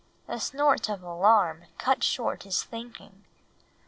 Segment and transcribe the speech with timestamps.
[0.27, 3.23] A snort of alarm cut short his thinking.